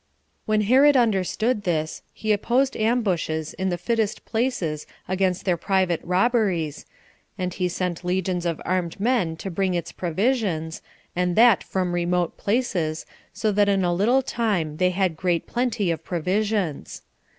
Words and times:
When 0.47 0.61
Herod 0.61 0.97
understood 0.97 1.61
this, 1.61 2.01
he 2.11 2.31
opposed 2.31 2.75
ambushes 2.75 3.53
in 3.53 3.69
the 3.69 3.77
fittest 3.77 4.25
places 4.25 4.87
against 5.07 5.45
their 5.45 5.57
private 5.57 6.01
robberies, 6.03 6.87
and 7.37 7.53
he 7.53 7.67
sent 7.69 8.03
legions 8.03 8.47
of 8.47 8.59
armed 8.65 8.99
men 8.99 9.35
to 9.37 9.51
bring 9.51 9.75
its 9.75 9.91
provisions, 9.91 10.81
and 11.15 11.35
that 11.35 11.63
from 11.63 11.91
remote 11.93 12.35
places, 12.35 13.05
so 13.31 13.51
that 13.51 13.69
in 13.69 13.83
a 13.83 13.93
little 13.93 14.23
time 14.23 14.77
they 14.77 14.89
had 14.89 15.15
great 15.15 15.45
plenty 15.45 15.91
of 15.91 16.03
provisions. 16.03 17.03